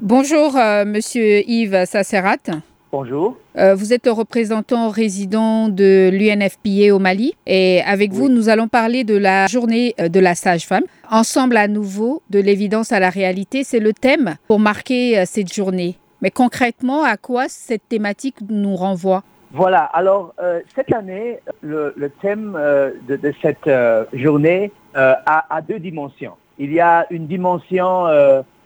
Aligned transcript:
Bonjour, 0.00 0.56
euh, 0.56 0.84
monsieur 0.84 1.40
Yves 1.50 1.84
Sasserat. 1.84 2.36
Bonjour. 2.92 3.36
Euh, 3.56 3.74
vous 3.74 3.92
êtes 3.92 4.06
le 4.06 4.12
représentant 4.12 4.90
résident 4.90 5.68
de 5.68 6.08
l'UNFPA 6.12 6.94
au 6.94 7.00
Mali 7.00 7.34
et 7.46 7.82
avec 7.84 8.12
vous, 8.12 8.28
nous 8.28 8.48
allons 8.48 8.68
parler 8.68 9.02
de 9.02 9.16
la 9.16 9.48
journée 9.48 9.96
euh, 9.98 10.08
de 10.08 10.20
la 10.20 10.36
sage-femme. 10.36 10.84
Ensemble 11.10 11.56
à 11.56 11.66
nouveau, 11.66 12.22
de 12.30 12.38
l'évidence 12.38 12.92
à 12.92 13.00
la 13.00 13.10
réalité, 13.10 13.64
c'est 13.64 13.80
le 13.80 13.92
thème 13.92 14.36
pour 14.46 14.60
marquer 14.60 15.24
cette 15.26 15.52
journée. 15.52 15.96
Mais 16.22 16.30
concrètement, 16.30 17.02
à 17.02 17.16
quoi 17.16 17.46
cette 17.48 17.88
thématique 17.88 18.36
nous 18.48 18.76
renvoie? 18.76 19.24
Voilà, 19.50 19.82
alors 19.82 20.34
cette 20.76 20.92
année, 20.92 21.40
le, 21.62 21.92
thème 22.20 22.52
de, 23.08 23.34
cette 23.42 23.70
journée 24.12 24.70
a, 24.94 25.56
a, 25.56 25.62
deux 25.62 25.78
dimensions. 25.78 26.34
Il 26.58 26.72
y 26.72 26.80
a 26.80 27.06
une 27.10 27.26
dimension 27.26 28.06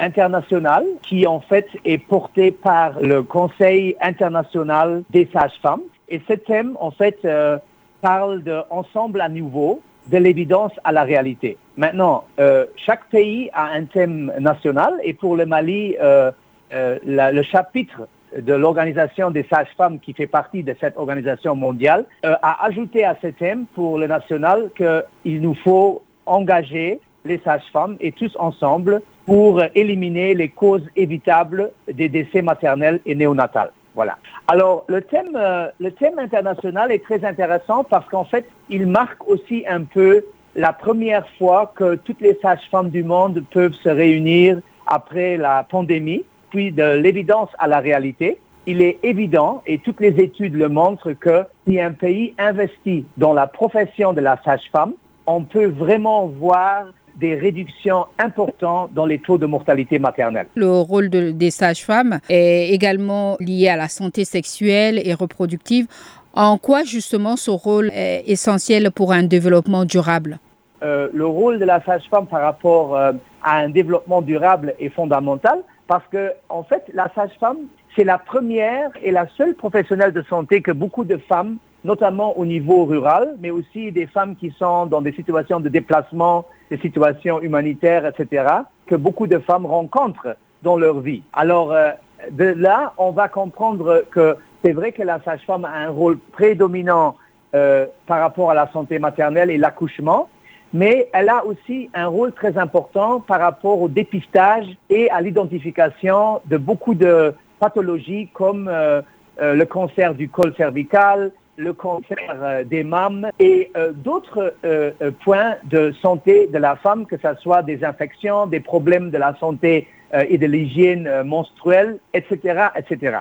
international 0.00 0.84
qui 1.02 1.26
en 1.26 1.40
fait 1.40 1.68
est 1.84 1.98
porté 1.98 2.50
par 2.50 3.00
le 3.00 3.22
Conseil 3.22 3.96
international 4.00 5.02
des 5.10 5.28
sages-femmes. 5.32 5.82
Et 6.08 6.20
ce 6.28 6.34
thème 6.34 6.76
en 6.80 6.90
fait 6.90 7.18
euh, 7.24 7.58
parle 8.00 8.42
de 8.42 8.60
ensemble 8.70 9.20
à 9.20 9.28
nouveau 9.28 9.80
de 10.08 10.18
l'évidence 10.18 10.72
à 10.84 10.92
la 10.92 11.02
réalité. 11.02 11.58
Maintenant, 11.76 12.24
euh, 12.38 12.66
chaque 12.76 13.06
pays 13.06 13.50
a 13.52 13.66
un 13.66 13.84
thème 13.84 14.32
national 14.38 14.94
et 15.02 15.14
pour 15.14 15.36
le 15.36 15.46
Mali, 15.46 15.96
euh, 16.00 16.30
le 16.70 17.42
chapitre 17.42 18.06
de 18.36 18.52
l'organisation 18.52 19.30
des 19.30 19.44
sages-femmes 19.50 19.98
qui 19.98 20.12
fait 20.12 20.26
partie 20.26 20.62
de 20.62 20.76
cette 20.80 20.96
organisation 20.96 21.54
mondiale 21.54 22.04
a 22.22 22.64
ajouté 22.66 23.04
à 23.04 23.16
ce 23.22 23.28
thème 23.28 23.66
pour 23.74 23.98
le 23.98 24.08
national 24.08 24.70
qu'il 24.76 25.40
nous 25.40 25.54
faut 25.54 26.02
engager 26.26 27.00
les 27.26 27.38
sages-femmes 27.44 27.96
et 28.00 28.12
tous 28.12 28.34
ensemble 28.38 29.02
pour 29.26 29.62
éliminer 29.74 30.34
les 30.34 30.48
causes 30.48 30.86
évitables 30.96 31.70
des 31.92 32.08
décès 32.08 32.42
maternels 32.42 33.00
et 33.04 33.14
néonatals. 33.14 33.72
Voilà. 33.94 34.18
Alors, 34.46 34.84
le 34.88 35.00
thème, 35.00 35.36
euh, 35.36 35.68
le 35.80 35.90
thème 35.90 36.18
international 36.18 36.92
est 36.92 37.02
très 37.02 37.24
intéressant 37.24 37.82
parce 37.82 38.06
qu'en 38.08 38.24
fait, 38.24 38.46
il 38.68 38.86
marque 38.86 39.26
aussi 39.26 39.64
un 39.66 39.84
peu 39.84 40.22
la 40.54 40.72
première 40.72 41.26
fois 41.38 41.72
que 41.74 41.96
toutes 41.96 42.20
les 42.20 42.38
sages-femmes 42.42 42.90
du 42.90 43.02
monde 43.02 43.42
peuvent 43.50 43.74
se 43.74 43.88
réunir 43.88 44.60
après 44.86 45.36
la 45.36 45.64
pandémie, 45.64 46.24
puis 46.50 46.72
de 46.72 46.96
l'évidence 46.96 47.48
à 47.58 47.66
la 47.66 47.80
réalité. 47.80 48.38
Il 48.66 48.82
est 48.82 48.98
évident, 49.02 49.62
et 49.66 49.78
toutes 49.78 50.00
les 50.00 50.20
études 50.20 50.54
le 50.54 50.68
montrent, 50.68 51.12
que 51.12 51.44
si 51.66 51.80
un 51.80 51.92
pays 51.92 52.34
investit 52.38 53.06
dans 53.16 53.32
la 53.32 53.46
profession 53.46 54.12
de 54.12 54.20
la 54.20 54.40
sage-femme, 54.44 54.92
on 55.26 55.42
peut 55.42 55.66
vraiment 55.66 56.26
voir 56.26 56.86
des 57.16 57.34
réductions 57.34 58.06
importantes 58.18 58.90
dans 58.92 59.06
les 59.06 59.18
taux 59.18 59.38
de 59.38 59.46
mortalité 59.46 59.98
maternelle. 59.98 60.46
Le 60.54 60.70
rôle 60.70 61.08
des 61.08 61.50
sages-femmes 61.50 62.20
est 62.28 62.70
également 62.72 63.36
lié 63.40 63.68
à 63.68 63.76
la 63.76 63.88
santé 63.88 64.24
sexuelle 64.24 65.00
et 65.04 65.14
reproductive. 65.14 65.86
En 66.34 66.58
quoi 66.58 66.84
justement 66.84 67.36
ce 67.36 67.50
rôle 67.50 67.90
est 67.94 68.24
essentiel 68.26 68.90
pour 68.90 69.12
un 69.12 69.22
développement 69.22 69.84
durable? 69.86 70.38
Euh, 70.82 71.08
Le 71.14 71.26
rôle 71.26 71.58
de 71.58 71.64
la 71.64 71.82
sage-femme 71.82 72.26
par 72.26 72.42
rapport 72.42 72.94
euh, 72.94 73.12
à 73.42 73.56
un 73.58 73.70
développement 73.70 74.20
durable 74.20 74.74
est 74.78 74.90
fondamental 74.90 75.60
parce 75.86 76.04
que 76.12 76.32
en 76.50 76.62
fait 76.62 76.84
la 76.92 77.10
sage-femme 77.14 77.58
c'est 77.96 78.04
la 78.04 78.18
première 78.18 78.90
et 79.02 79.10
la 79.10 79.26
seule 79.38 79.54
professionnelle 79.54 80.12
de 80.12 80.22
santé 80.28 80.60
que 80.60 80.72
beaucoup 80.72 81.04
de 81.04 81.16
femmes 81.16 81.56
notamment 81.86 82.36
au 82.38 82.44
niveau 82.44 82.84
rural, 82.84 83.36
mais 83.40 83.50
aussi 83.50 83.92
des 83.92 84.06
femmes 84.06 84.36
qui 84.36 84.52
sont 84.58 84.86
dans 84.86 85.00
des 85.00 85.12
situations 85.12 85.60
de 85.60 85.68
déplacement, 85.68 86.44
des 86.70 86.78
situations 86.78 87.40
humanitaires, 87.40 88.04
etc., 88.04 88.46
que 88.86 88.96
beaucoup 88.96 89.26
de 89.26 89.38
femmes 89.38 89.66
rencontrent 89.66 90.36
dans 90.62 90.76
leur 90.76 91.00
vie. 91.00 91.22
Alors, 91.32 91.72
euh, 91.72 91.92
de 92.30 92.44
là, 92.44 92.92
on 92.98 93.12
va 93.12 93.28
comprendre 93.28 94.04
que 94.10 94.36
c'est 94.62 94.72
vrai 94.72 94.92
que 94.92 95.02
la 95.02 95.20
sage-femme 95.22 95.64
a 95.64 95.70
un 95.70 95.90
rôle 95.90 96.18
prédominant 96.18 97.16
euh, 97.54 97.86
par 98.06 98.20
rapport 98.20 98.50
à 98.50 98.54
la 98.54 98.68
santé 98.72 98.98
maternelle 98.98 99.50
et 99.50 99.58
l'accouchement, 99.58 100.28
mais 100.72 101.08
elle 101.12 101.28
a 101.28 101.44
aussi 101.44 101.88
un 101.94 102.08
rôle 102.08 102.32
très 102.32 102.58
important 102.58 103.20
par 103.20 103.40
rapport 103.40 103.80
au 103.80 103.88
dépistage 103.88 104.66
et 104.90 105.08
à 105.10 105.20
l'identification 105.20 106.40
de 106.46 106.56
beaucoup 106.56 106.94
de 106.94 107.32
pathologies 107.60 108.28
comme 108.34 108.68
euh, 108.68 109.02
le 109.38 109.64
cancer 109.64 110.14
du 110.14 110.28
col 110.28 110.54
cervical, 110.56 111.30
le 111.56 111.72
cancer 111.72 112.16
euh, 112.30 112.64
des 112.64 112.84
mames 112.84 113.30
et 113.38 113.70
euh, 113.76 113.92
d'autres 113.92 114.54
euh, 114.64 114.92
points 115.24 115.56
de 115.64 115.92
santé 116.02 116.46
de 116.46 116.58
la 116.58 116.76
femme, 116.76 117.06
que 117.06 117.16
ce 117.16 117.34
soit 117.40 117.62
des 117.62 117.84
infections, 117.84 118.46
des 118.46 118.60
problèmes 118.60 119.10
de 119.10 119.18
la 119.18 119.34
santé 119.38 119.88
et 120.12 120.38
de 120.38 120.46
l'hygiène 120.46 121.24
menstruelle, 121.24 121.98
etc. 122.14 123.18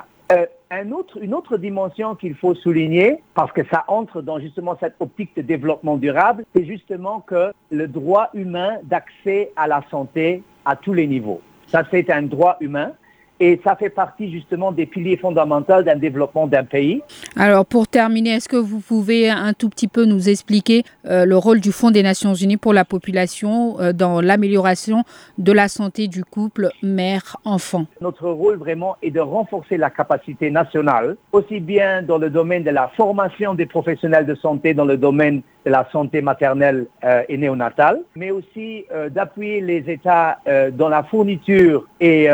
une 0.72 1.34
autre 1.34 1.58
dimension 1.58 2.14
qu'il 2.14 2.36
faut 2.36 2.54
souligner, 2.54 3.24
parce 3.34 3.52
que 3.52 3.62
ça 3.72 3.86
entre 3.88 4.22
dans 4.22 4.40
justement 4.40 4.78
cette 4.80 4.94
optique 5.00 5.36
de 5.36 5.42
développement 5.42 5.98
durable, 5.98 6.46
c'est 6.56 6.64
justement 6.64 7.22
que 7.22 7.52
le 7.72 7.88
droit 7.88 8.30
humain 8.36 8.78
d'accès 8.84 9.52
à 9.56 9.68
la 9.68 9.82
santé 9.90 10.44
à 10.64 10.76
tous 10.76 10.94
les 10.94 11.08
niveaux. 11.08 11.42
Ça, 11.68 11.84
c'est 11.90 12.12
un 12.12 12.22
droit 12.22 12.58
humain. 12.62 12.92
Et 13.40 13.60
ça 13.66 13.76
fait 13.76 13.90
partie 13.90 14.32
justement 14.32 14.72
des 14.72 14.86
piliers 14.86 15.18
fondamentaux 15.18 15.82
d'un 15.82 15.98
développement 15.98 16.48
d'un 16.48 16.64
pays. 16.64 17.02
Alors 17.36 17.66
pour 17.66 17.88
terminer, 17.88 18.36
est-ce 18.36 18.48
que 18.48 18.56
vous 18.56 18.80
pouvez 18.80 19.30
un 19.30 19.52
tout 19.52 19.70
petit 19.70 19.90
peu 19.90 20.06
nous 20.06 20.30
expliquer 20.30 20.84
euh, 21.06 21.26
le 21.26 21.38
rôle 21.38 21.60
du 21.60 21.74
Fonds 21.74 21.92
des 21.92 22.02
Nations 22.02 22.34
Unies 22.34 22.56
pour 22.56 22.72
la 22.72 22.86
population 22.86 23.80
euh, 23.82 23.92
dans 23.92 24.22
l'amélioration 24.22 25.04
de 25.38 25.52
la 25.52 25.68
santé 25.68 26.08
du 26.08 26.24
couple 26.24 26.70
mère-enfant? 26.82 27.86
Notre 28.00 28.30
rôle 28.30 28.56
vraiment 28.56 28.96
est 29.02 29.12
de 29.12 29.20
renforcer 29.20 29.76
la 29.76 29.90
capacité 29.90 30.50
nationale, 30.50 31.18
aussi 31.34 31.60
bien 31.60 32.02
dans 32.02 32.18
le 32.18 32.30
domaine 32.30 32.64
de 32.64 32.72
la 32.72 32.90
formation 32.96 33.54
des 33.54 33.66
professionnels 33.66 34.26
de 34.26 34.36
santé, 34.36 34.74
dans 34.74 34.86
le 34.86 34.96
domaine 34.96 35.42
de 35.66 35.72
la 35.72 35.88
santé 35.92 36.22
maternelle 36.22 36.86
euh, 37.04 37.24
et 37.28 37.38
néonatale, 37.38 38.02
mais 38.16 38.32
aussi 38.32 38.86
d'appuyer 39.12 39.62
les 39.62 39.90
États 39.90 40.38
dans 40.74 40.90
la 40.90 41.04
fourniture 41.04 41.88
et 42.00 42.28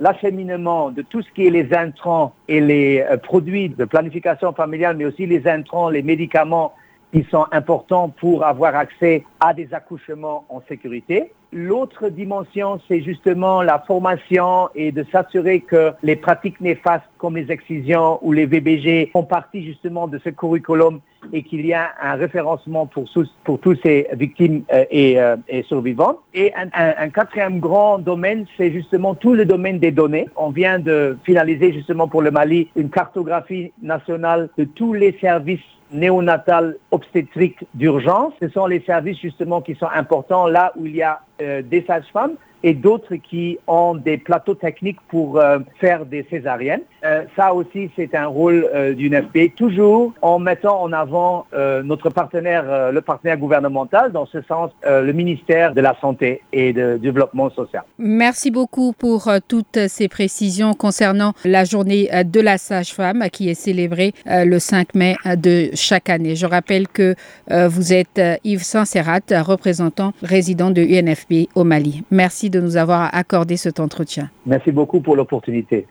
l'acheminement 0.00 0.33
de 0.34 1.02
tout 1.02 1.22
ce 1.22 1.30
qui 1.32 1.46
est 1.46 1.50
les 1.50 1.72
intrants 1.74 2.34
et 2.48 2.60
les 2.60 3.04
euh, 3.08 3.16
produits 3.16 3.68
de 3.68 3.84
planification 3.84 4.52
familiale, 4.52 4.96
mais 4.96 5.04
aussi 5.04 5.26
les 5.26 5.46
intrants, 5.46 5.88
les 5.88 6.02
médicaments 6.02 6.74
qui 7.12 7.24
sont 7.30 7.46
importants 7.52 8.08
pour 8.08 8.44
avoir 8.44 8.74
accès 8.74 9.24
à 9.38 9.54
des 9.54 9.72
accouchements 9.72 10.44
en 10.48 10.60
sécurité. 10.68 11.30
L'autre 11.52 12.08
dimension, 12.08 12.80
c'est 12.88 13.00
justement 13.02 13.62
la 13.62 13.78
formation 13.78 14.68
et 14.74 14.90
de 14.90 15.04
s'assurer 15.12 15.60
que 15.60 15.92
les 16.02 16.16
pratiques 16.16 16.60
néfastes 16.60 17.04
comme 17.18 17.36
les 17.36 17.52
excisions 17.52 18.18
ou 18.22 18.32
les 18.32 18.46
VBG 18.46 19.10
font 19.12 19.22
partie 19.22 19.64
justement 19.64 20.08
de 20.08 20.18
ce 20.18 20.30
curriculum 20.30 21.00
et 21.32 21.42
qu'il 21.42 21.64
y 21.66 21.72
a 21.72 21.90
un 22.02 22.14
référencement 22.14 22.86
pour, 22.86 23.04
pour 23.44 23.58
tous 23.60 23.76
ces 23.82 24.06
victimes 24.12 24.62
euh, 24.72 24.84
et, 24.90 25.20
euh, 25.20 25.36
et, 25.48 25.62
survivantes. 25.62 26.18
Et 26.34 26.52
un, 26.54 26.68
un, 26.74 27.08
quatrième 27.08 27.60
grand 27.60 27.98
domaine, 27.98 28.46
c'est 28.56 28.72
justement 28.72 29.14
tout 29.14 29.34
le 29.34 29.44
domaine 29.44 29.78
des 29.78 29.90
données. 29.90 30.28
On 30.36 30.50
vient 30.50 30.78
de 30.78 31.18
finaliser 31.24 31.72
justement 31.72 32.08
pour 32.08 32.22
le 32.22 32.30
Mali 32.30 32.68
une 32.76 32.90
cartographie 32.90 33.72
nationale 33.82 34.48
de 34.58 34.64
tous 34.64 34.92
les 34.92 35.16
services 35.20 35.60
néonatal 35.94 36.76
obstétrique 36.90 37.64
d'urgence. 37.74 38.32
Ce 38.40 38.48
sont 38.48 38.66
les 38.66 38.80
services 38.80 39.18
justement 39.20 39.60
qui 39.60 39.74
sont 39.74 39.88
importants 39.94 40.46
là 40.46 40.72
où 40.76 40.86
il 40.86 40.96
y 40.96 41.02
a 41.02 41.20
euh, 41.40 41.62
des 41.62 41.84
sages-femmes 41.86 42.36
et 42.64 42.72
d'autres 42.72 43.16
qui 43.16 43.58
ont 43.66 43.94
des 43.94 44.16
plateaux 44.16 44.54
techniques 44.54 44.98
pour 45.08 45.38
euh, 45.38 45.58
faire 45.80 46.06
des 46.06 46.26
césariennes. 46.30 46.80
Euh, 47.04 47.24
ça 47.36 47.52
aussi, 47.52 47.90
c'est 47.94 48.14
un 48.14 48.26
rôle 48.26 48.66
euh, 48.74 48.94
d'une 48.94 49.14
FP, 49.14 49.54
toujours 49.54 50.14
en 50.22 50.38
mettant 50.38 50.80
en 50.82 50.92
avant 50.92 51.46
notre 51.84 52.08
partenaire, 52.08 52.92
le 52.92 53.00
partenaire 53.00 53.36
gouvernemental, 53.36 54.12
dans 54.12 54.24
ce 54.26 54.40
sens, 54.42 54.70
le 54.86 55.12
ministère 55.12 55.74
de 55.74 55.80
la 55.80 55.94
Santé 56.00 56.40
et 56.52 56.72
du 56.72 56.98
Développement 56.98 57.50
social. 57.50 57.82
Merci 57.98 58.50
beaucoup 58.50 58.92
pour 58.92 59.28
toutes 59.46 59.88
ces 59.88 60.08
précisions 60.08 60.72
concernant 60.72 61.34
la 61.44 61.64
journée 61.64 62.08
de 62.24 62.40
la 62.40 62.56
sage-femme 62.56 63.24
qui 63.30 63.50
est 63.50 63.54
célébrée 63.54 64.14
le 64.26 64.58
5 64.58 64.94
mai 64.94 65.16
de 65.36 65.70
chaque 65.74 66.08
année. 66.08 66.36
Je 66.36 66.46
rappelle 66.46 66.88
que 66.88 67.14
vous 67.50 67.92
êtes 67.92 68.20
Yves 68.44 68.62
Sanserat, 68.62 69.20
représentant 69.42 70.12
résident 70.22 70.70
de 70.70 70.80
UNFP 70.80 71.33
au 71.54 71.64
Mali. 71.64 72.02
Merci 72.10 72.50
de 72.50 72.60
nous 72.60 72.76
avoir 72.76 73.14
accordé 73.14 73.56
cet 73.56 73.80
entretien. 73.80 74.30
Merci 74.46 74.72
beaucoup 74.72 75.00
pour 75.00 75.16
l'opportunité. 75.16 75.86